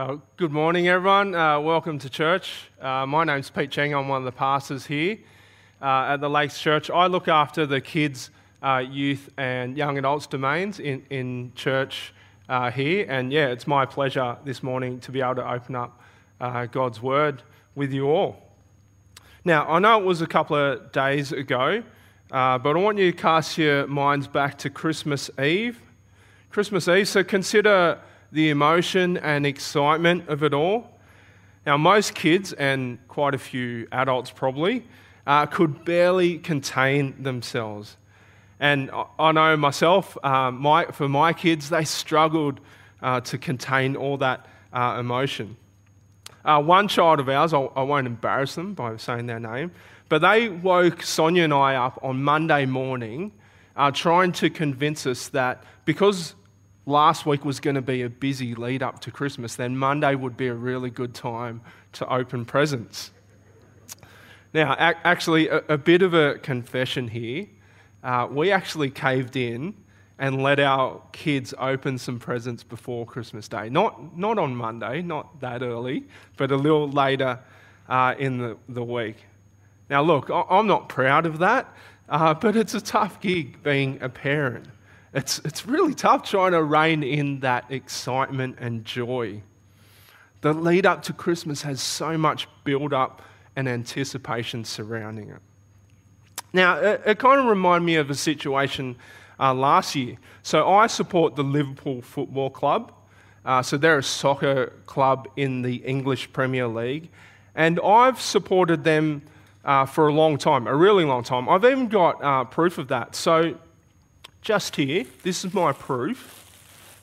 [0.00, 1.34] Uh, good morning, everyone.
[1.34, 2.70] Uh, welcome to church.
[2.80, 3.92] Uh, my name's Pete Cheng.
[3.92, 5.18] I'm one of the pastors here
[5.82, 6.88] uh, at the Lakes Church.
[6.88, 8.30] I look after the kids,
[8.62, 12.14] uh, youth, and young adults domains in, in church
[12.48, 13.04] uh, here.
[13.10, 16.00] And yeah, it's my pleasure this morning to be able to open up
[16.72, 17.42] God's Word
[17.74, 18.42] with you all.
[19.44, 21.82] Now, I know it was a couple of days ago,
[22.30, 25.78] but I want you to cast your minds back to Christmas Eve.
[26.48, 27.98] Christmas Eve, so consider
[28.32, 30.90] the emotion and excitement of it all.
[31.66, 34.84] Now, most kids, and quite a few adults probably,
[35.26, 37.96] uh, could barely contain themselves.
[38.58, 42.60] And I know myself, uh, my, for my kids, they struggled
[43.02, 45.56] uh, to contain all that uh, emotion.
[46.44, 49.72] Uh, one child of ours, I'll, I will not embarrass them by saying their name,
[50.08, 53.32] but they woke Sonia and I up on Monday morning
[53.76, 56.34] uh, trying to convince us that because
[56.90, 60.36] last week was going to be a busy lead up to Christmas, then Monday would
[60.36, 63.12] be a really good time to open presents.
[64.52, 67.46] Now, actually, a, a bit of a confession here.
[68.02, 69.74] Uh, we actually caved in
[70.18, 73.70] and let our kids open some presents before Christmas Day.
[73.70, 76.04] Not, not on Monday, not that early,
[76.36, 77.38] but a little later
[77.88, 79.16] uh, in the, the week.
[79.88, 81.74] Now, look, I'm not proud of that,
[82.08, 84.66] uh, but it's a tough gig being a parent.
[85.12, 89.42] It's, it's really tough trying to rein in that excitement and joy.
[90.42, 93.22] The lead up to Christmas has so much build up
[93.56, 95.40] and anticipation surrounding it.
[96.52, 98.96] Now, it, it kind of reminded me of a situation
[99.38, 100.16] uh, last year.
[100.42, 102.92] So, I support the Liverpool Football Club.
[103.44, 107.10] Uh, so, they're a soccer club in the English Premier League.
[107.54, 109.22] And I've supported them
[109.64, 111.48] uh, for a long time, a really long time.
[111.48, 113.14] I've even got uh, proof of that.
[113.14, 113.58] So,
[114.42, 116.36] just here, this is my proof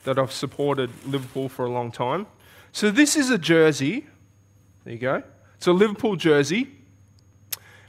[0.04, 2.28] that I've supported Liverpool for a long time.
[2.72, 4.06] So this is a jersey.
[4.84, 5.24] There you go.
[5.56, 6.70] It's a Liverpool jersey.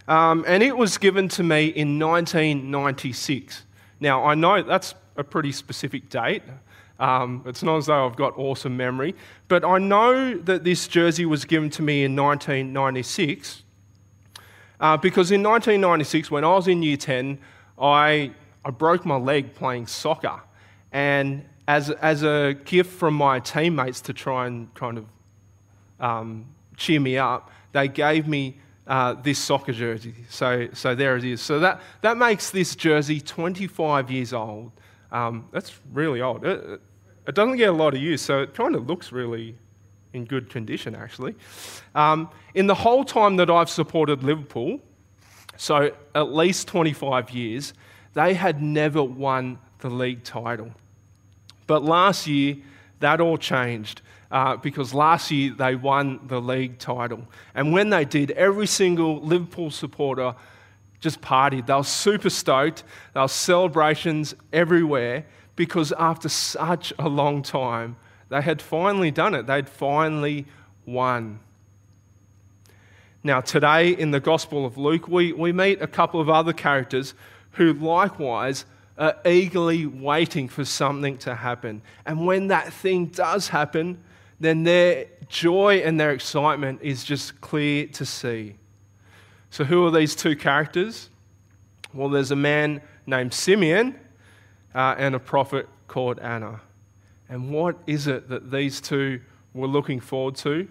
[0.06, 3.64] Um, and it was given to me in 1996.
[4.00, 6.42] Now, I know that's a pretty specific date.
[6.98, 9.14] Um, it's not as though I've got awesome memory,
[9.46, 13.62] but I know that this jersey was given to me in 1996
[14.80, 17.38] uh, because in 1996, when I was in year 10,
[17.80, 18.32] I
[18.68, 20.42] I broke my leg playing soccer.
[20.92, 25.06] And as, as a gift from my teammates to try and kind of
[25.98, 26.44] um,
[26.76, 30.14] cheer me up, they gave me uh, this soccer jersey.
[30.28, 31.40] So, so there it is.
[31.40, 34.72] So that, that makes this jersey 25 years old.
[35.10, 36.44] Um, that's really old.
[36.44, 36.82] It,
[37.26, 39.56] it, doesn't get a lot of use, so it kind of looks really
[40.12, 41.34] in good condition, actually.
[41.94, 44.80] Um, in the whole time that I've supported Liverpool,
[45.56, 47.72] so at least 25 years,
[48.18, 50.72] they had never won the league title.
[51.68, 52.56] But last year,
[52.98, 54.02] that all changed
[54.32, 57.22] uh, because last year they won the league title.
[57.54, 60.34] And when they did, every single Liverpool supporter
[60.98, 61.66] just partied.
[61.66, 62.82] They were super stoked.
[63.14, 65.24] There were celebrations everywhere
[65.54, 67.94] because after such a long time,
[68.30, 69.46] they had finally done it.
[69.46, 70.46] They'd finally
[70.86, 71.38] won.
[73.22, 77.14] Now, today in the Gospel of Luke, we, we meet a couple of other characters
[77.58, 78.64] who likewise
[78.96, 81.82] are eagerly waiting for something to happen.
[82.06, 84.02] And when that thing does happen,
[84.40, 88.54] then their joy and their excitement is just clear to see.
[89.50, 91.10] So, who are these two characters?
[91.92, 93.98] Well, there's a man named Simeon
[94.74, 96.60] uh, and a prophet called Anna.
[97.28, 99.20] And what is it that these two
[99.52, 100.68] were looking forward to?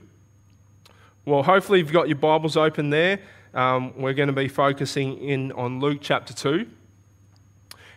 [1.26, 3.20] Well, hopefully, you've got your Bibles open there.
[3.54, 6.68] Um, we're going to be focusing in on Luke chapter 2.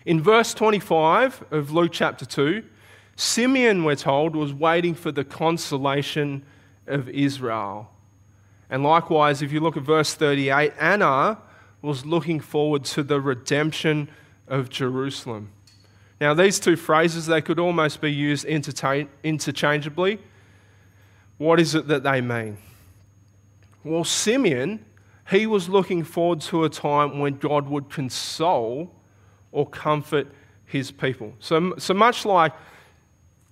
[0.07, 2.63] In verse 25 of Luke chapter 2,
[3.17, 6.43] Simeon, we're told, was waiting for the consolation
[6.87, 7.91] of Israel.
[8.71, 11.39] And likewise, if you look at verse 38, Anna
[11.83, 14.09] was looking forward to the redemption
[14.49, 15.51] of Jerusalem.
[16.19, 20.19] Now, these two phrases, they could almost be used interchangeably.
[21.37, 22.57] What is it that they mean?
[23.85, 24.85] Well, Simeon,
[25.31, 28.95] he was looking forward to a time when God would console
[29.53, 30.27] or comfort
[30.67, 31.35] his people.
[31.41, 32.53] So, so much like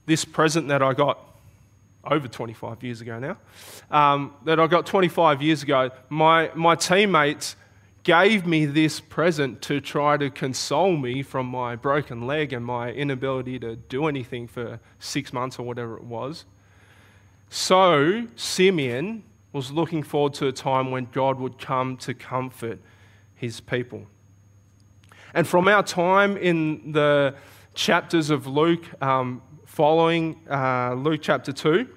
[0.07, 1.19] this present that I got
[2.05, 3.37] over 25 years ago now,
[3.91, 7.57] um, that I got 25 years ago, my, my teammates
[8.05, 12.91] gave me this present to try to console me from my broken leg and my
[12.91, 16.45] inability to do anything for six months or whatever it was.
[17.51, 22.79] So, Simeon was looking forward to a time when God would come to comfort
[23.35, 24.07] his people.
[25.35, 27.35] And from our time in the
[27.75, 31.89] chapters of Luke, um, following uh, Luke chapter 2,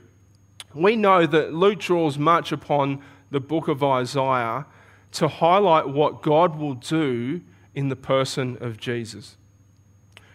[0.74, 3.02] We know that Luke draws much upon
[3.32, 4.66] the book of Isaiah
[5.14, 7.42] to highlight what God will do
[7.74, 9.38] in the person of Jesus.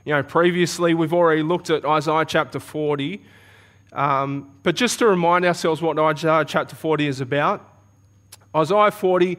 [0.05, 3.23] You know, previously we've already looked at Isaiah chapter 40,
[3.93, 7.69] um, but just to remind ourselves what Isaiah chapter 40 is about,
[8.55, 9.39] Isaiah 40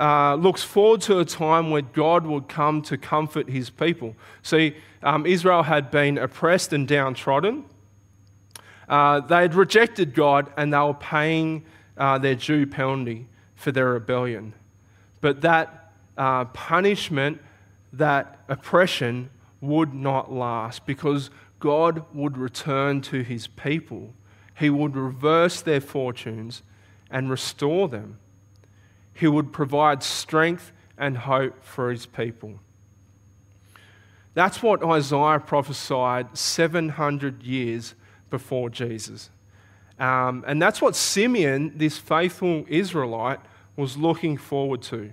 [0.00, 4.16] uh, looks forward to a time when God would come to comfort his people.
[4.42, 7.64] See, um, Israel had been oppressed and downtrodden.
[8.88, 11.64] Uh, they had rejected God and they were paying
[11.98, 14.54] uh, their due penalty for their rebellion.
[15.20, 17.40] But that uh, punishment,
[17.92, 19.28] that oppression,
[19.60, 24.14] would not last because God would return to his people.
[24.58, 26.62] He would reverse their fortunes
[27.10, 28.18] and restore them.
[29.14, 32.60] He would provide strength and hope for his people.
[34.34, 37.94] That's what Isaiah prophesied 700 years
[38.30, 39.30] before Jesus.
[39.98, 43.40] Um, and that's what Simeon, this faithful Israelite,
[43.76, 45.12] was looking forward to.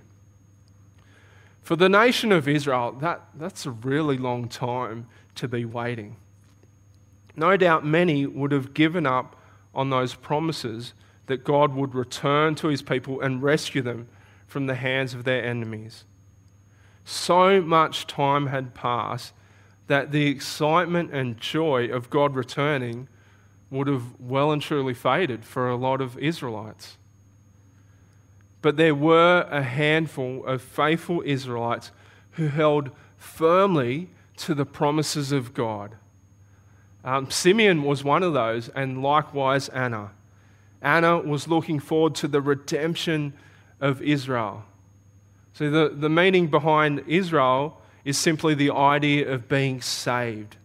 [1.62, 6.16] For the nation of Israel, that, that's a really long time to be waiting.
[7.36, 9.36] No doubt many would have given up
[9.74, 10.94] on those promises
[11.28, 14.08] that God would return to his people and rescue them
[14.46, 16.04] from the hands of their enemies.
[17.04, 19.32] So much time had passed
[19.86, 23.08] that the excitement and joy of God returning
[23.70, 26.96] would have well and truly faded for a lot of Israelites.
[28.60, 31.92] But there were a handful of faithful Israelites
[32.32, 35.96] who held firmly to the promises of God.
[37.04, 40.10] Um, Simeon was one of those, and likewise Anna.
[40.82, 43.32] Anna was looking forward to the redemption
[43.80, 44.64] of Israel.
[45.52, 50.56] So, the, the meaning behind Israel is simply the idea of being saved.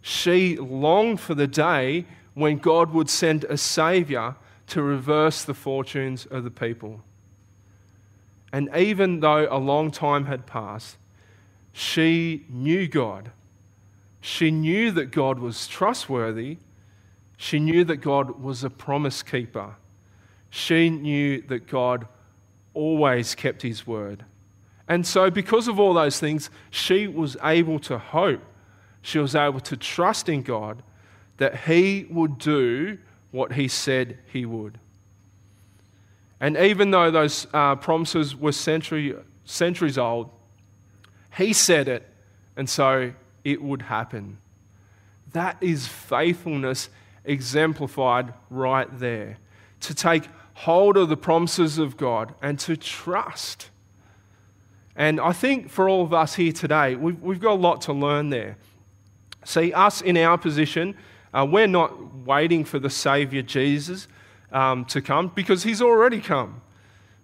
[0.00, 4.36] She longed for the day when God would send a Savior
[4.68, 7.02] to reverse the fortunes of the people.
[8.52, 10.96] And even though a long time had passed,
[11.72, 13.30] she knew God.
[14.20, 16.58] She knew that God was trustworthy.
[17.36, 19.76] She knew that God was a promise keeper.
[20.50, 22.06] She knew that God
[22.72, 24.24] always kept his word.
[24.88, 28.42] And so, because of all those things, she was able to hope.
[29.02, 30.82] She was able to trust in God
[31.36, 32.98] that he would do
[33.30, 34.78] what he said he would.
[36.40, 40.30] And even though those uh, promises were century, centuries old,
[41.36, 42.06] he said it,
[42.56, 43.12] and so
[43.44, 44.38] it would happen.
[45.32, 46.88] That is faithfulness
[47.26, 49.38] exemplified right there.
[49.80, 53.68] To take hold of the promises of God and to trust.
[54.96, 57.92] And I think for all of us here today, we've, we've got a lot to
[57.92, 58.56] learn there.
[59.44, 60.96] See, us in our position,
[61.34, 64.08] uh, we're not waiting for the Savior Jesus
[64.50, 66.62] um, to come because he's already come.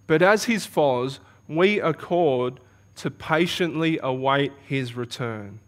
[0.05, 2.59] But as his followers, we called
[2.97, 5.59] to patiently await his return.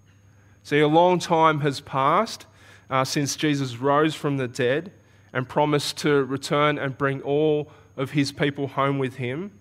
[0.64, 2.46] See, a long time has passed
[2.90, 4.92] uh, since Jesus rose from the dead
[5.34, 9.52] and promised to return and bring all of his people home with him.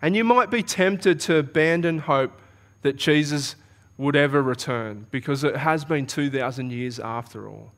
[0.00, 2.40] And you might be tempted to abandon hope
[2.82, 3.54] that Jesus
[3.96, 7.70] would ever return because it has been 2,000 years after all.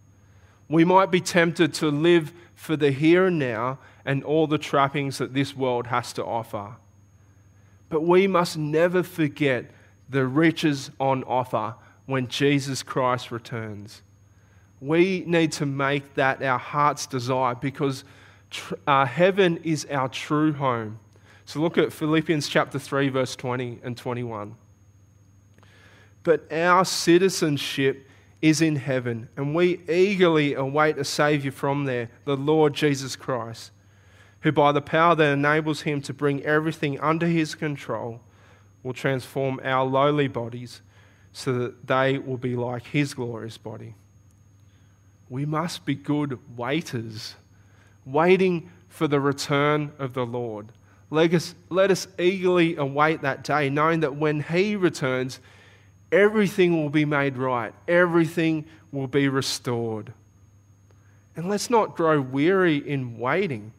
[0.68, 5.18] We might be tempted to live for the here and now and all the trappings
[5.18, 6.76] that this world has to offer.
[7.90, 9.66] But we must never forget
[10.08, 11.74] the riches on offer
[12.06, 14.02] when Jesus Christ returns.
[14.84, 18.04] We need to make that our heart's desire because
[18.50, 20.98] tr- uh, heaven is our true home.
[21.46, 24.56] So look at Philippians chapter 3, verse 20 and 21.
[26.22, 28.08] But our citizenship
[28.42, 33.70] is in heaven, and we eagerly await a Saviour from there, the Lord Jesus Christ,
[34.40, 38.20] who by the power that enables him to bring everything under his control
[38.82, 40.82] will transform our lowly bodies
[41.32, 43.94] so that they will be like his glorious body.
[45.28, 47.34] We must be good waiters,
[48.04, 50.68] waiting for the return of the Lord.
[51.10, 55.40] Let us, let us eagerly await that day, knowing that when he returns,
[56.12, 60.12] everything will be made right, everything will be restored.
[61.36, 63.72] And let's not grow weary in waiting,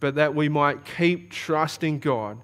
[0.00, 2.38] but that we might keep trusting God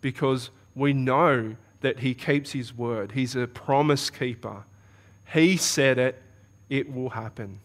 [0.00, 3.12] because we know that He keeps His word.
[3.12, 4.64] He's a promise keeper.
[5.32, 6.20] He said it,
[6.68, 7.60] it will happen.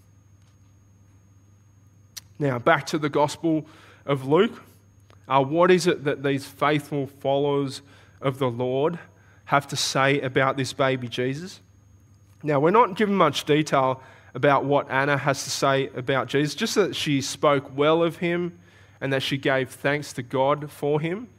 [2.40, 3.66] Now, back to the Gospel
[4.06, 4.64] of Luke.
[5.28, 7.82] Uh, what is it that these faithful followers
[8.22, 9.00] of the Lord
[9.48, 11.62] have to say about this baby Jesus.
[12.44, 14.02] Now, we're not given much detail
[14.34, 18.60] about what Anna has to say about Jesus, just that she spoke well of him
[19.00, 21.30] and that she gave thanks to God for him.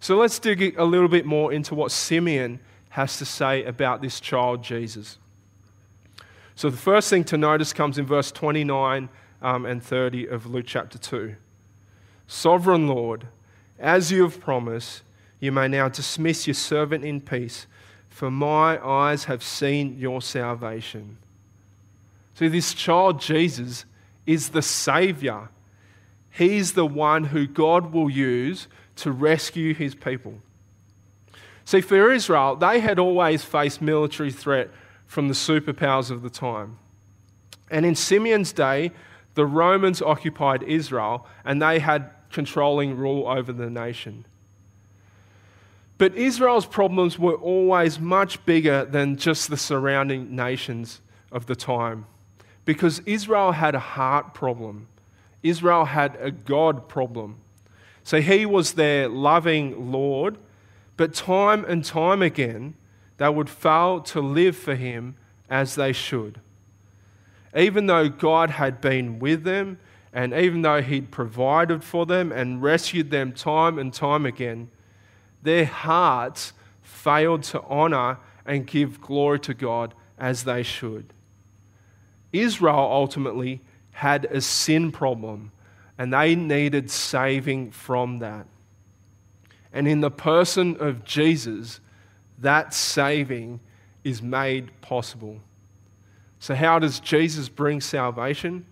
[0.00, 2.58] So let's dig a little bit more into what Simeon
[2.90, 5.18] has to say about this child Jesus.
[6.56, 9.08] So the first thing to notice comes in verse 29
[9.42, 11.36] um, and 30 of Luke chapter 2.
[12.26, 13.28] Sovereign Lord,
[13.78, 15.02] as you have promised,
[15.40, 17.66] you may now dismiss your servant in peace,
[18.08, 21.18] for my eyes have seen your salvation.
[22.34, 23.84] See, this child Jesus
[24.26, 25.48] is the Savior.
[26.30, 30.34] He's the one who God will use to rescue his people.
[31.64, 34.70] See, for Israel, they had always faced military threat
[35.06, 36.78] from the superpowers of the time.
[37.70, 38.92] And in Simeon's day,
[39.38, 44.26] the Romans occupied Israel and they had controlling rule over the nation.
[45.96, 52.06] But Israel's problems were always much bigger than just the surrounding nations of the time.
[52.64, 54.88] Because Israel had a heart problem,
[55.44, 57.36] Israel had a God problem.
[58.02, 60.36] So he was their loving Lord,
[60.96, 62.74] but time and time again,
[63.18, 65.14] they would fail to live for him
[65.48, 66.40] as they should.
[67.58, 69.78] Even though God had been with them,
[70.12, 74.70] and even though he'd provided for them and rescued them time and time again,
[75.42, 81.12] their hearts failed to honor and give glory to God as they should.
[82.32, 83.60] Israel ultimately
[83.90, 85.50] had a sin problem
[85.98, 88.46] and they needed saving from that.
[89.72, 91.80] And in the person of Jesus,
[92.38, 93.60] that saving
[94.04, 95.40] is made possible.
[96.40, 98.64] So, how does Jesus bring salvation?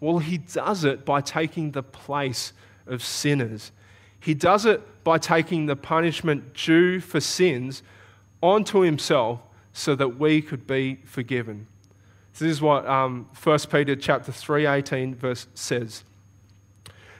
[0.00, 2.52] Well, he does it by taking the place
[2.86, 3.70] of sinners.
[4.18, 7.82] He does it by taking the punishment due for sins
[8.42, 9.40] onto himself
[9.72, 11.66] so that we could be forgiven.
[12.32, 16.04] This is what um, 1 Peter chapter 3, 18 verse says.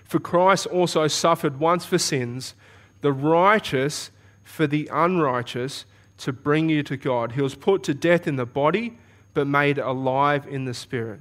[0.04, 2.54] For Christ also suffered once for sins,
[3.00, 4.10] the righteous
[4.42, 5.84] for the unrighteous,
[6.18, 7.32] to bring you to God.
[7.32, 8.98] He was put to death in the body,
[9.34, 11.20] but made alive in the spirit.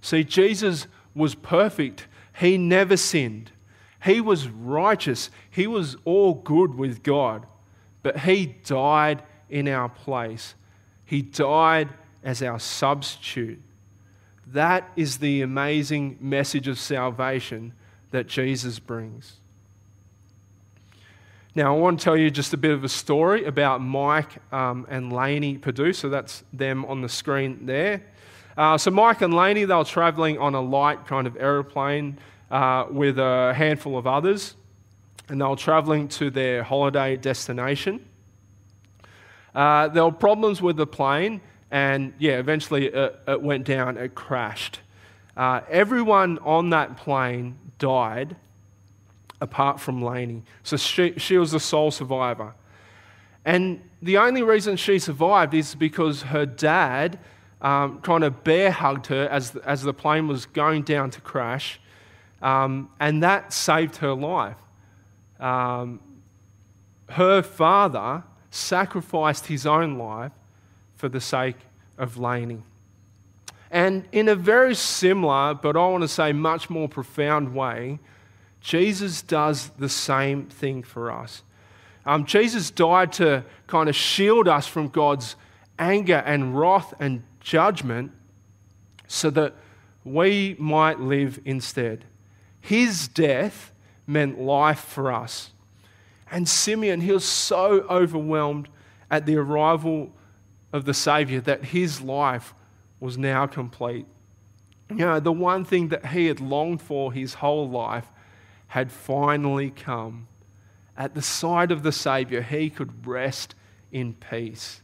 [0.00, 2.06] See, Jesus was perfect.
[2.38, 3.52] He never sinned.
[4.04, 5.30] He was righteous.
[5.50, 7.46] He was all good with God.
[8.02, 10.54] But He died in our place.
[11.04, 11.90] He died
[12.24, 13.60] as our substitute.
[14.48, 17.74] That is the amazing message of salvation
[18.10, 19.40] that Jesus brings.
[21.54, 24.86] Now, I want to tell you just a bit of a story about Mike um,
[24.88, 25.92] and Lainey Purdue.
[25.92, 28.02] So that's them on the screen there.
[28.56, 32.18] Uh, so, Mike and Lainey, they were traveling on a light kind of aeroplane
[32.50, 34.54] uh, with a handful of others,
[35.28, 38.02] and they were traveling to their holiday destination.
[39.54, 44.14] Uh, there were problems with the plane, and yeah, eventually it, it went down, it
[44.14, 44.80] crashed.
[45.36, 48.36] Uh, everyone on that plane died
[49.42, 50.44] apart from Lainey.
[50.62, 52.54] So she, she was the sole survivor.
[53.44, 57.18] And the only reason she survived is because her dad
[57.60, 61.80] um, kind of bear hugged her as, as the plane was going down to crash.
[62.40, 64.56] Um, and that saved her life.
[65.40, 66.00] Um,
[67.10, 70.32] her father sacrificed his own life
[70.94, 71.56] for the sake
[71.98, 72.62] of Lainey.
[73.72, 77.98] And in a very similar, but I want to say much more profound way,
[78.62, 81.42] Jesus does the same thing for us.
[82.06, 85.36] Um, Jesus died to kind of shield us from God's
[85.78, 88.12] anger and wrath and judgment
[89.06, 89.54] so that
[90.04, 92.04] we might live instead.
[92.60, 93.72] His death
[94.06, 95.50] meant life for us.
[96.30, 98.68] And Simeon, he was so overwhelmed
[99.10, 100.12] at the arrival
[100.72, 102.54] of the Savior that his life
[103.00, 104.06] was now complete.
[104.88, 108.06] You know, the one thing that he had longed for his whole life
[108.72, 110.28] had finally come.
[110.96, 113.54] At the side of the Savior, he could rest
[113.90, 114.82] in peace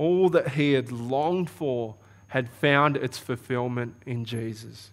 [0.00, 1.94] all that he had longed for
[2.28, 4.90] had found its fulfillment in Jesus.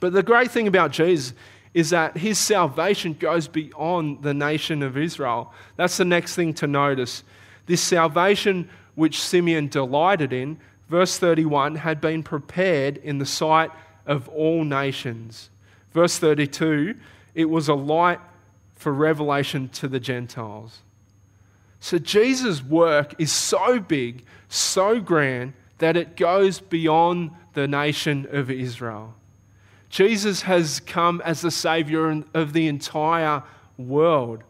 [0.00, 1.34] But the great thing about Jesus
[1.72, 5.52] is that his salvation goes beyond the nation of Israel.
[5.76, 7.22] That's the next thing to notice.
[7.66, 10.58] This salvation which Simeon delighted in,
[10.88, 13.70] verse 31, had been prepared in the sight
[14.04, 15.48] of all nations.
[15.92, 16.94] Verse 32,
[17.34, 18.20] it was a light
[18.74, 20.80] for revelation to the Gentiles.
[21.80, 28.50] So Jesus' work is so big, so grand, that it goes beyond the nation of
[28.50, 29.14] Israel.
[29.88, 33.42] Jesus has come as the Savior of the entire
[33.76, 34.42] world.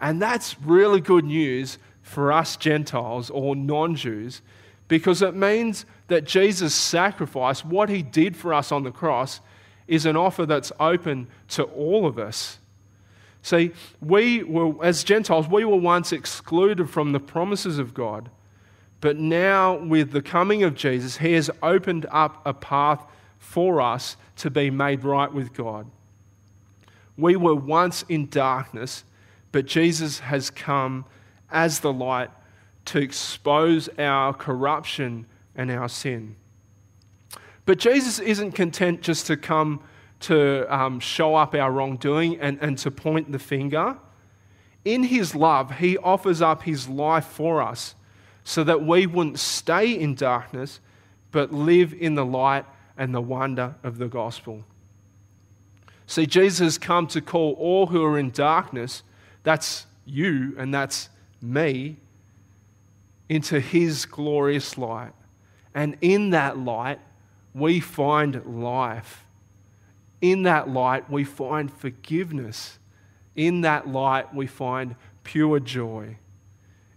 [0.00, 4.42] And that's really good news for us Gentiles or non Jews
[4.88, 9.40] because it means that Jesus' sacrifice, what he did for us on the cross,
[9.88, 12.58] is an offer that's open to all of us.
[13.42, 18.30] See, we were, as Gentiles, we were once excluded from the promises of God.
[19.00, 23.04] But now, with the coming of Jesus, he has opened up a path
[23.38, 25.86] for us to be made right with God.
[27.16, 29.04] We were once in darkness,
[29.50, 31.04] but Jesus has come
[31.50, 32.30] as the light
[32.86, 36.36] to expose our corruption and our sin.
[37.68, 39.82] But Jesus isn't content just to come
[40.20, 43.98] to um, show up our wrongdoing and, and to point the finger.
[44.86, 47.94] In his love, he offers up his life for us
[48.42, 50.80] so that we wouldn't stay in darkness,
[51.30, 52.64] but live in the light
[52.96, 54.64] and the wonder of the gospel.
[56.06, 59.02] See, Jesus has come to call all who are in darkness,
[59.42, 61.10] that's you and that's
[61.42, 61.98] me,
[63.28, 65.12] into his glorious light.
[65.74, 67.00] And in that light,
[67.58, 69.24] we find life.
[70.20, 72.78] In that light, we find forgiveness.
[73.36, 76.16] In that light, we find pure joy.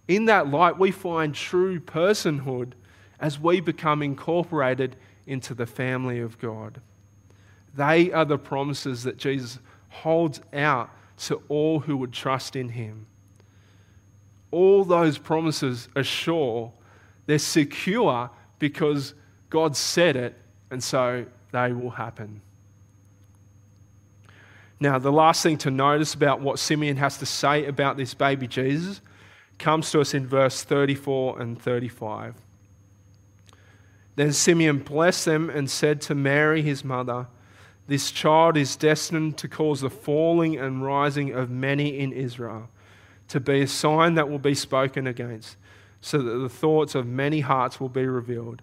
[0.07, 2.73] In that light, we find true personhood
[3.19, 4.95] as we become incorporated
[5.27, 6.81] into the family of God.
[7.75, 13.05] They are the promises that Jesus holds out to all who would trust in him.
[14.49, 16.73] All those promises are sure,
[17.25, 19.13] they're secure because
[19.49, 20.37] God said it,
[20.71, 22.41] and so they will happen.
[24.79, 28.47] Now, the last thing to notice about what Simeon has to say about this baby
[28.47, 28.99] Jesus
[29.59, 32.33] comes to us in verse 34 and 35.
[34.15, 37.27] Then Simeon blessed them and said to Mary, his mother,
[37.87, 42.69] this child is destined to cause the falling and rising of many in Israel,
[43.27, 45.57] to be a sign that will be spoken against,
[46.01, 48.61] so that the thoughts of many hearts will be revealed,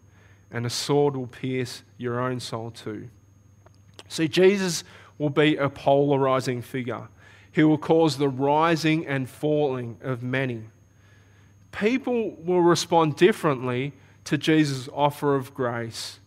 [0.50, 3.08] and a sword will pierce your own soul too.
[4.08, 4.84] See, Jesus
[5.18, 7.08] will be a polarizing figure.
[7.52, 10.64] He will cause the rising and falling of many.
[11.72, 13.92] People will respond differently
[14.24, 16.20] to Jesus' offer of grace.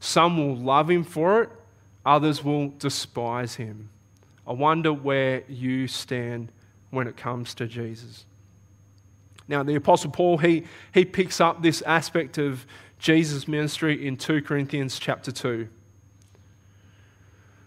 [0.00, 1.50] Some will love him for it,
[2.04, 3.88] Others will despise him.
[4.46, 6.52] I wonder where you stand
[6.90, 8.26] when it comes to Jesus.
[9.48, 12.66] Now, the Apostle Paul, he, he picks up this aspect of
[13.04, 15.68] Jesus' ministry in 2 Corinthians chapter 2.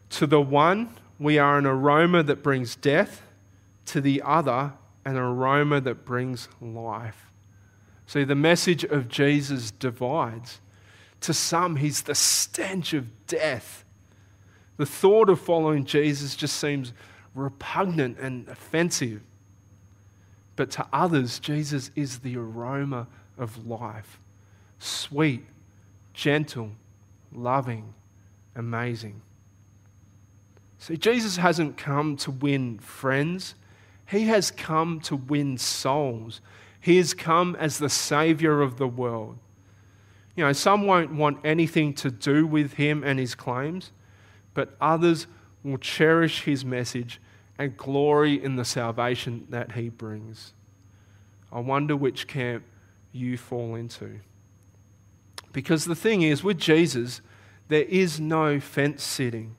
[0.10, 3.22] To the one, we are an aroma that brings death,
[3.86, 4.74] to the other,
[5.06, 7.32] an aroma that brings life.
[8.08, 10.60] See, the message of Jesus divides.
[11.22, 13.86] To some, he's the stench of death.
[14.78, 16.94] The thought of following Jesus just seems
[17.36, 19.22] repugnant and offensive.
[20.56, 23.06] But to others, Jesus is the aroma
[23.38, 24.20] of life
[24.80, 25.46] sweet,
[26.14, 26.72] gentle,
[27.34, 27.94] loving,
[28.56, 29.22] amazing.
[30.80, 33.56] See, Jesus hasn't come to win friends,
[34.08, 36.42] He has come to win souls.
[36.80, 39.38] He has come as the Savior of the world.
[40.38, 43.92] You know, some won't want anything to do with Him and His claims
[44.58, 45.28] but others
[45.64, 47.22] will cherish his message
[47.60, 50.56] and glory in the salvation that he brings.
[51.52, 52.64] I wonder which camp
[53.12, 54.20] you fall into.
[55.58, 57.20] Because the thing is, with Jesus,
[57.68, 59.56] there is no fence sitting.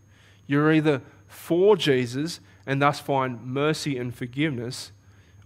[0.46, 4.92] You're either for Jesus and thus find mercy and forgiveness,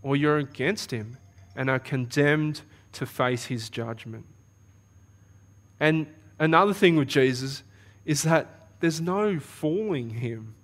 [0.03, 1.17] or you're against him
[1.57, 2.61] and are condemned
[2.93, 4.27] to face his judgment.
[5.81, 6.07] And
[6.39, 7.63] another thing with Jesus
[8.05, 10.55] is that there's no fooling him.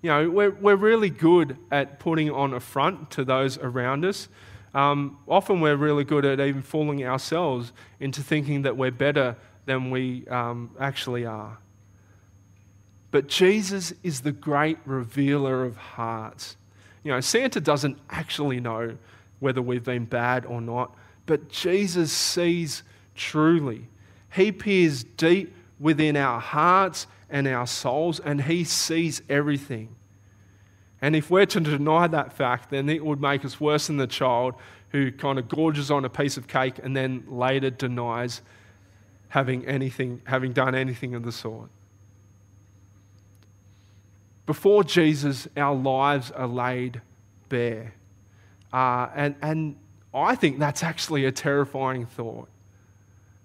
[0.00, 4.28] You know, we're, we're really good at putting on a front to those around us.
[4.78, 9.34] Um, often we're really good at even fooling ourselves into thinking that we're better
[9.66, 11.58] than we um, actually are.
[13.10, 16.56] But Jesus is the great revealer of hearts.
[17.02, 18.96] You know, Santa doesn't actually know
[19.40, 20.94] whether we've been bad or not,
[21.26, 22.84] but Jesus sees
[23.16, 23.88] truly.
[24.32, 29.88] He peers deep within our hearts and our souls, and He sees everything.
[31.00, 34.06] And if we're to deny that fact, then it would make us worse than the
[34.06, 34.54] child
[34.90, 38.42] who kind of gorges on a piece of cake and then later denies
[39.28, 41.68] having anything, having done anything of the sort.
[44.46, 47.02] Before Jesus, our lives are laid
[47.50, 47.94] bare.
[48.72, 49.76] Uh, and, and
[50.14, 52.48] I think that's actually a terrifying thought.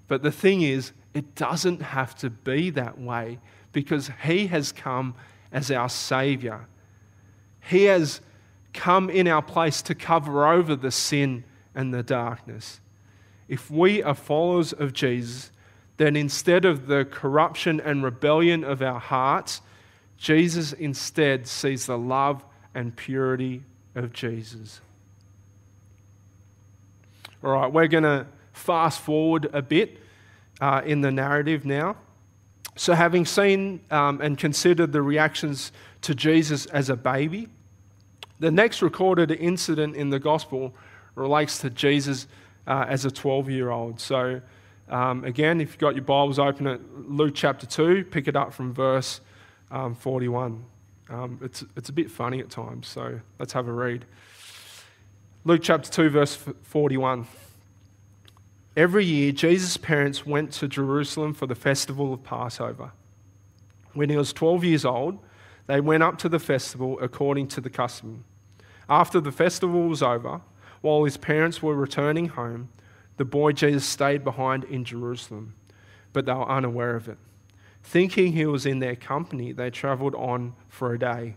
[0.08, 3.40] But the thing is, it doesn't have to be that way
[3.74, 5.16] because He has come
[5.52, 6.68] as our Savior.
[7.70, 8.22] He has
[8.74, 11.44] come in our place to cover over the sin
[11.76, 12.80] and the darkness.
[13.48, 15.52] if we are followers of Jesus,
[15.98, 19.62] then instead of the corruption and rebellion of our hearts,
[20.18, 24.82] Jesus instead sees the love and purity of Jesus.
[27.44, 29.98] All right, we're going to fast forward a bit
[30.62, 31.98] uh, in the narrative now.
[32.76, 35.72] So, having seen um, and considered the reactions
[36.04, 37.48] to Jesus as a baby,
[38.40, 40.74] the next recorded incident in the gospel
[41.16, 42.28] relates to Jesus
[42.68, 44.00] uh, as a 12 year old.
[44.00, 44.42] So,
[44.90, 48.54] um, again, if you've got your Bibles open at Luke chapter 2, pick it up
[48.54, 49.22] from verse
[49.72, 50.64] um, 41.
[51.10, 54.06] Um, it's, it's a bit funny at times, so let's have a read.
[55.46, 57.28] Luke chapter 2, verse 41.
[58.76, 62.92] Every year, Jesus' parents went to Jerusalem for the festival of Passover.
[63.94, 65.20] When he was 12 years old,
[65.68, 68.26] they went up to the festival according to the custom.
[68.90, 70.42] After the festival was over,
[70.82, 72.70] while his parents were returning home,
[73.18, 75.56] the boy Jesus stayed behind in Jerusalem,
[76.12, 77.18] but they were unaware of it.
[77.84, 81.36] Thinking he was in their company, they traveled on for a day.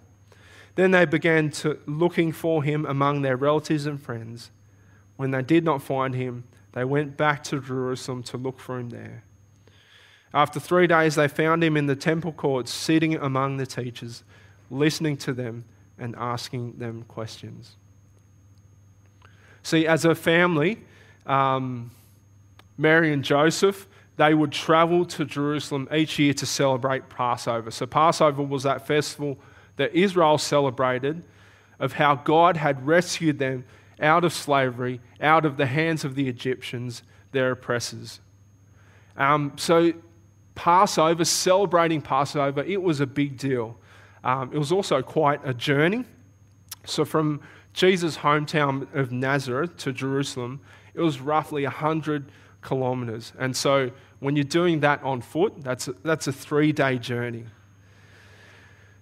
[0.75, 4.51] Then they began to looking for him among their relatives and friends.
[5.17, 8.91] When they did not find him, they went back to Jerusalem to look for him
[8.91, 9.25] there.
[10.35, 14.23] After three days, they found him in the temple courts, sitting among the teachers,
[14.71, 15.65] listening to them
[15.99, 17.77] and asking them questions.
[19.63, 20.79] See, as a family,
[21.27, 21.91] um,
[22.79, 27.71] Mary and Joseph, they would travel to Jerusalem each year to celebrate Passover.
[27.71, 29.39] So, Passover was that festival
[29.77, 31.23] that Israel celebrated
[31.79, 33.65] of how God had rescued them
[34.01, 38.21] out of slavery, out of the hands of the Egyptians, their oppressors.
[39.17, 39.93] Um, so,
[40.57, 43.77] Passover, celebrating Passover, it was a big deal.
[44.25, 46.05] Um, it was also quite a journey.
[46.85, 47.41] So, from
[47.73, 50.61] Jesus' hometown of Nazareth to Jerusalem,
[50.95, 53.33] it was roughly 100 kilometers.
[53.39, 57.45] And so, when you're doing that on foot, that's a, that's a three day journey.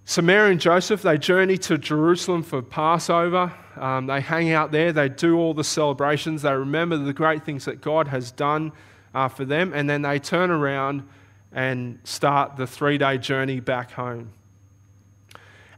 [0.04, 3.52] So, Mary and Joseph, they journey to Jerusalem for Passover.
[3.76, 7.64] Um, they hang out there, they do all the celebrations, they remember the great things
[7.64, 8.72] that God has done
[9.14, 11.08] uh, for them, and then they turn around
[11.54, 14.30] and start the three day journey back home.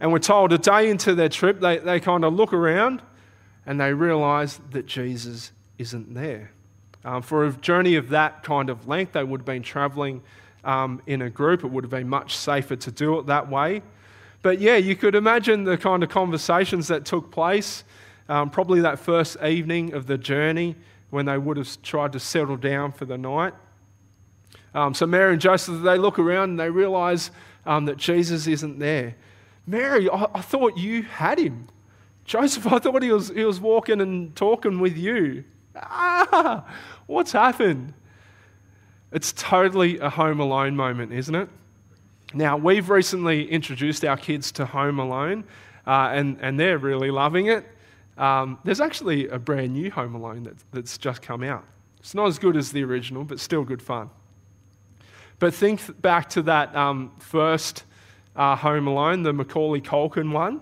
[0.01, 3.03] And we're told a day into their trip, they, they kind of look around
[3.67, 6.51] and they realize that Jesus isn't there.
[7.05, 10.23] Um, for a journey of that kind of length, they would have been traveling
[10.65, 11.63] um, in a group.
[11.63, 13.83] It would have been much safer to do it that way.
[14.43, 17.85] But yeah, you could imagine the kind of conversations that took place,
[18.29, 20.77] um, probably that first evening of the journey
[21.11, 23.55] when they would have tried to settle down for the night.
[24.77, 27.31] Um, so Mary and Joseph, they look around and they realize
[27.65, 29.17] um, that Jesus isn't there.
[29.67, 31.69] Mary, I, I thought you had him.
[32.27, 35.45] Joseph, I thought he was, he was walking and talking with you.
[35.75, 36.67] Ah,
[37.07, 37.95] what's happened?
[39.13, 41.49] It's totally a home alone moment, isn't it?
[42.35, 45.45] Now, we've recently introduced our kids to Home Alone,
[45.87, 47.65] uh, and, and they're really loving it.
[48.19, 51.65] Um, there's actually a brand new Home Alone that, that's just come out.
[51.99, 54.11] It's not as good as the original, but still good fun.
[55.39, 57.85] But think back to that um, first
[58.35, 60.61] uh, Home Alone, the Macaulay Culkin one.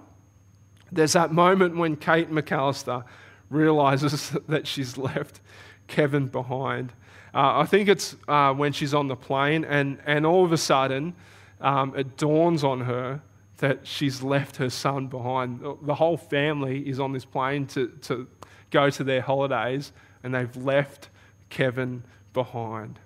[0.90, 3.04] There's that moment when Kate McAllister
[3.50, 5.40] realizes that she's left
[5.86, 6.92] Kevin behind.
[7.32, 10.56] Uh, I think it's uh, when she's on the plane, and, and all of a
[10.56, 11.14] sudden,
[11.60, 13.20] um, it dawns on her
[13.58, 15.64] that she's left her son behind.
[15.82, 18.28] The whole family is on this plane to, to
[18.70, 21.08] go to their holidays, and they've left
[21.50, 22.98] Kevin behind.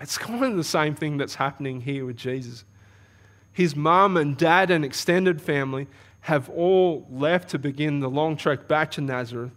[0.00, 2.64] It's kind of the same thing that's happening here with Jesus.
[3.52, 5.86] His mum and dad and extended family
[6.20, 9.52] have all left to begin the long trek back to Nazareth,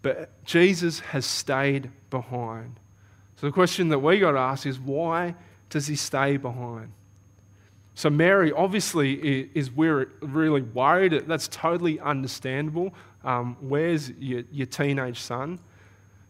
[0.00, 2.78] but Jesus has stayed behind.
[3.36, 5.34] So the question that we got to ask is why
[5.68, 6.92] does he stay behind?
[7.94, 11.12] So, Mary obviously is really worried.
[11.26, 12.94] That's totally understandable.
[13.22, 15.58] Um, where's your, your teenage son?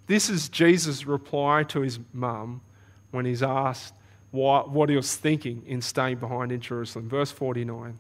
[0.09, 2.63] This is Jesus' reply to his mum
[3.13, 3.95] when he's asked
[4.33, 7.09] what, what he was thinking in staying behind in Jerusalem.
[7.09, 7.99] Verse 49.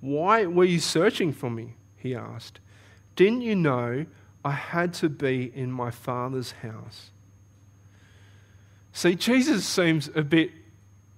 [0.00, 1.74] Why were you searching for me?
[1.96, 2.60] He asked.
[3.16, 4.06] Didn't you know
[4.44, 7.10] I had to be in my father's house?
[8.92, 10.50] See, Jesus seems a bit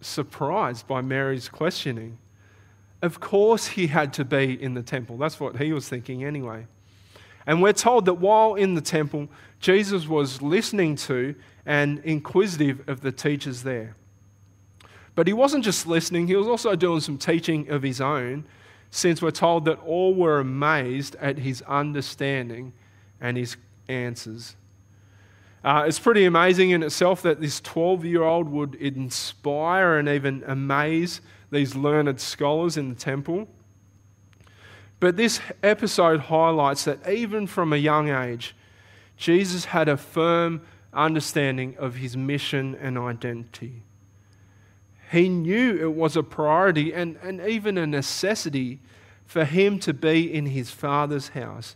[0.00, 2.18] surprised by Mary's questioning.
[3.00, 5.16] Of course, he had to be in the temple.
[5.16, 6.66] That's what he was thinking anyway.
[7.46, 9.28] And we're told that while in the temple,
[9.60, 11.34] Jesus was listening to
[11.66, 13.96] and inquisitive of the teachers there.
[15.14, 18.44] But he wasn't just listening, he was also doing some teaching of his own,
[18.90, 22.72] since we're told that all were amazed at his understanding
[23.20, 23.56] and his
[23.88, 24.56] answers.
[25.64, 30.42] Uh, it's pretty amazing in itself that this 12 year old would inspire and even
[30.46, 33.46] amaze these learned scholars in the temple.
[35.02, 38.54] But this episode highlights that even from a young age,
[39.16, 40.62] Jesus had a firm
[40.92, 43.82] understanding of his mission and identity.
[45.10, 48.78] He knew it was a priority and, and even a necessity
[49.26, 51.74] for him to be in his Father's house.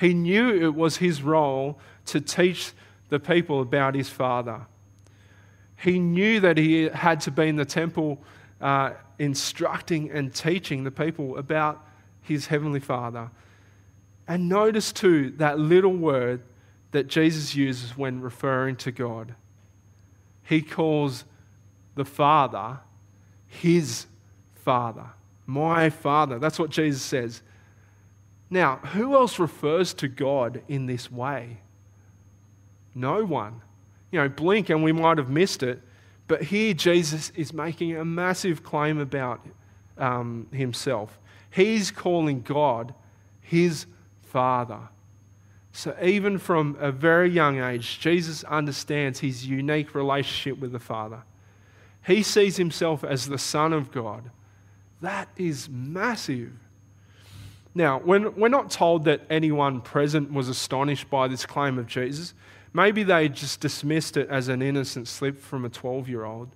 [0.00, 2.72] He knew it was his role to teach
[3.10, 4.62] the people about his Father.
[5.76, 8.18] He knew that he had to be in the temple
[8.58, 11.84] uh, instructing and teaching the people about
[12.28, 13.30] his Heavenly Father.
[14.26, 16.42] And notice too that little word
[16.92, 19.34] that Jesus uses when referring to God.
[20.42, 21.24] He calls
[21.94, 22.78] the Father
[23.46, 24.06] his
[24.64, 25.06] Father,
[25.46, 26.38] my Father.
[26.38, 27.42] That's what Jesus says.
[28.50, 31.58] Now, who else refers to God in this way?
[32.94, 33.62] No one.
[34.10, 35.82] You know, blink and we might have missed it,
[36.26, 39.46] but here Jesus is making a massive claim about
[39.98, 41.18] um, himself.
[41.50, 42.94] He's calling God
[43.40, 43.86] his
[44.22, 44.80] Father.
[45.72, 51.22] So, even from a very young age, Jesus understands his unique relationship with the Father.
[52.06, 54.30] He sees himself as the Son of God.
[55.00, 56.52] That is massive.
[57.74, 62.34] Now, when we're not told that anyone present was astonished by this claim of Jesus,
[62.72, 66.48] maybe they just dismissed it as an innocent slip from a 12 year old.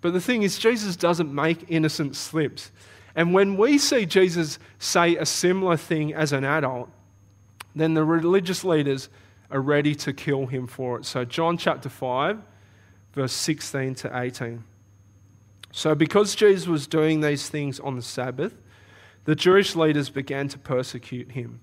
[0.00, 2.70] But the thing is, Jesus doesn't make innocent slips.
[3.16, 6.90] And when we see Jesus say a similar thing as an adult,
[7.74, 9.08] then the religious leaders
[9.50, 11.06] are ready to kill him for it.
[11.06, 12.38] So, John chapter 5,
[13.14, 14.64] verse 16 to 18.
[15.72, 18.54] So, because Jesus was doing these things on the Sabbath,
[19.24, 21.60] the Jewish leaders began to persecute him.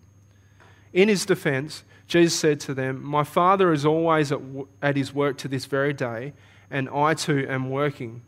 [0.91, 4.39] In his defense, Jesus said to them, My Father is always at,
[4.81, 6.33] at his work to this very day,
[6.69, 8.23] and I too am working.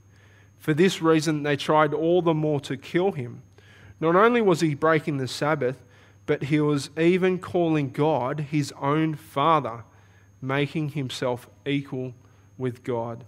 [0.60, 3.42] For this reason, they tried all the more to kill him.
[4.00, 5.84] Not only was he breaking the Sabbath,
[6.26, 9.84] but he was even calling God his own Father,
[10.42, 12.14] making himself equal
[12.58, 13.24] with God.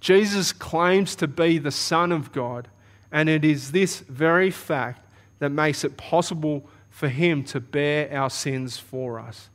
[0.00, 2.68] Jesus claims to be the Son of God,
[3.10, 5.06] and it is this very fact
[5.38, 9.48] that makes it possible for him to bear our sins for us.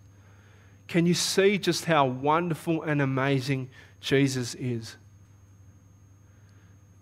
[0.87, 3.69] Can you see just how wonderful and amazing
[4.01, 4.97] Jesus is?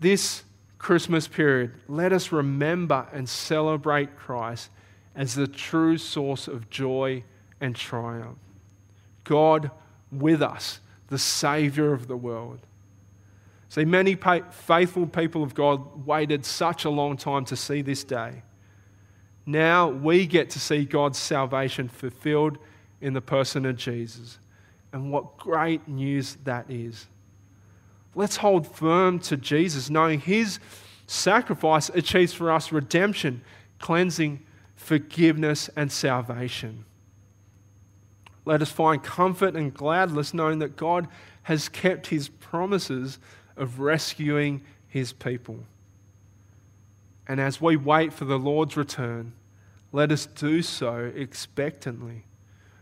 [0.00, 0.44] This
[0.78, 4.70] Christmas period, let us remember and celebrate Christ
[5.14, 7.24] as the true source of joy
[7.60, 8.38] and triumph.
[9.24, 9.70] God
[10.12, 12.60] with us, the Savior of the world.
[13.68, 18.42] See, many faithful people of God waited such a long time to see this day.
[19.44, 22.58] Now we get to see God's salvation fulfilled
[23.00, 24.38] in the person of Jesus.
[24.92, 27.06] And what great news that is.
[28.14, 30.58] Let's hold firm to Jesus, knowing his
[31.06, 33.42] sacrifice achieves for us redemption,
[33.78, 34.44] cleansing,
[34.76, 36.84] forgiveness, and salvation.
[38.44, 41.08] Let us find comfort and gladness knowing that God
[41.42, 43.18] has kept his promises
[43.56, 45.60] of rescuing his people.
[47.26, 49.32] And as we wait for the Lord's return,
[49.92, 52.24] let us do so expectantly,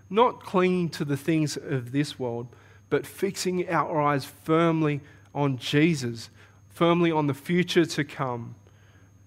[0.08, 2.48] not clinging to the things of this world,
[2.88, 5.00] but fixing our eyes firmly
[5.36, 6.30] on Jesus,
[6.70, 8.56] firmly on the future to come,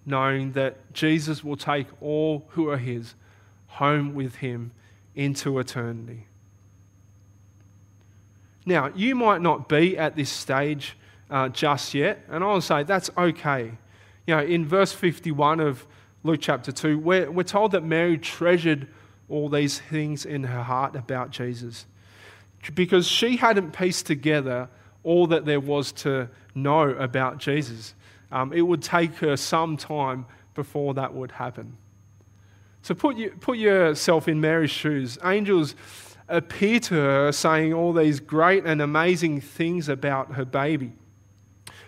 [0.04, 3.14] knowing that Jesus will take all who are His
[3.68, 4.72] home with Him
[5.14, 6.26] into eternity.
[8.66, 10.96] Now, you might not be at this stage
[11.30, 13.72] uh, just yet, and I'll say that's okay.
[14.26, 15.86] You know, in verse 51 of
[16.24, 18.88] Luke chapter 2, we're, we're told that Mary treasured
[19.28, 21.86] all these things in her heart about Jesus
[22.74, 24.68] because she hadn't pieced together
[25.02, 27.94] all that there was to know about Jesus.
[28.32, 31.76] Um, it would take her some time before that would happen.
[32.82, 35.18] So put, you, put yourself in Mary's shoes.
[35.24, 35.74] Angels
[36.28, 40.92] appear to her saying all these great and amazing things about her baby.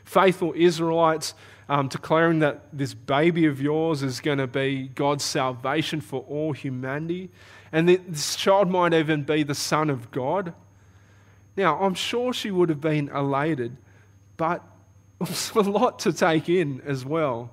[0.05, 1.35] Faithful Israelites
[1.69, 6.53] um, declaring that this baby of yours is going to be God's salvation for all
[6.53, 7.31] humanity.
[7.73, 10.53] And this child might even be the Son of God.
[11.57, 13.77] Now, I'm sure she would have been elated,
[14.37, 14.63] but
[15.21, 17.51] it was a lot to take in as well.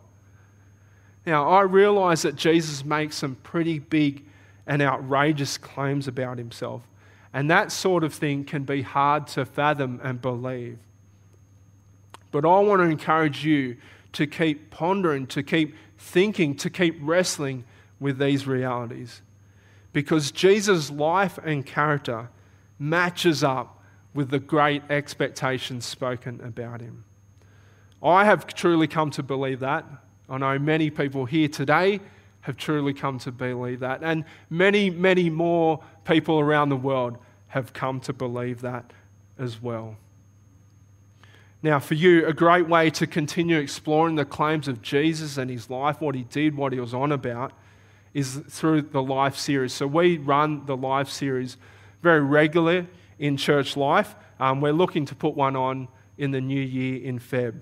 [1.25, 4.25] Now, I realize that Jesus makes some pretty big
[4.65, 6.81] and outrageous claims about himself,
[7.33, 10.77] and that sort of thing can be hard to fathom and believe.
[12.31, 13.77] But I want to encourage you
[14.13, 17.65] to keep pondering, to keep thinking, to keep wrestling
[17.99, 19.21] with these realities.
[19.91, 22.29] because Jesus' life and character
[22.77, 23.78] matches up
[24.13, 27.03] with the great expectations spoken about him.
[28.01, 29.85] I have truly come to believe that.
[30.29, 31.99] I know many people here today
[32.41, 34.01] have truly come to believe that.
[34.03, 37.17] And many, many more people around the world
[37.47, 38.91] have come to believe that
[39.37, 39.97] as well.
[41.61, 45.69] Now, for you, a great way to continue exploring the claims of Jesus and his
[45.69, 47.51] life, what he did, what he was on about,
[48.13, 49.73] is through the life series.
[49.73, 51.57] So we run the life series
[52.01, 52.87] very regularly
[53.19, 54.15] in church life.
[54.39, 57.59] Um, we're looking to put one on in the new year in Feb.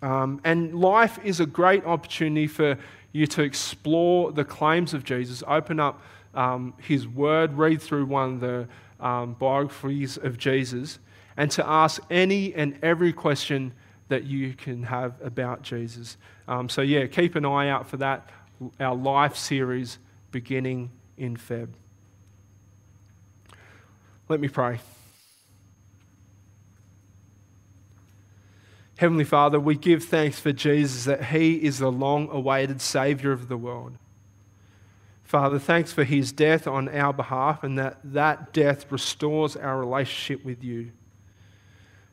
[0.00, 2.78] Um, and life is a great opportunity for
[3.12, 6.02] you to explore the claims of Jesus, open up
[6.34, 8.68] um, his word, read through one of the
[9.00, 10.98] um, biographies of Jesus,
[11.36, 13.72] and to ask any and every question
[14.08, 16.16] that you can have about Jesus.
[16.46, 18.30] Um, so, yeah, keep an eye out for that,
[18.80, 19.98] our life series
[20.30, 21.68] beginning in Feb.
[24.28, 24.80] Let me pray.
[28.98, 33.48] Heavenly Father, we give thanks for Jesus that He is the long awaited Savior of
[33.48, 33.96] the world.
[35.22, 40.44] Father, thanks for His death on our behalf and that that death restores our relationship
[40.44, 40.90] with you.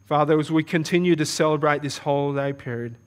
[0.06, 2.98] Father, as we continue to celebrate this holiday period,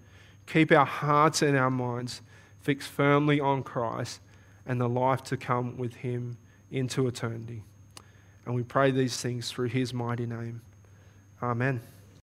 [0.46, 2.20] keep our hearts and our minds
[2.60, 4.20] fixed firmly on Christ
[4.66, 6.36] and the life to come with Him
[6.70, 7.62] into eternity.
[8.48, 10.62] And we pray these things through His mighty name.
[11.42, 11.82] Amen.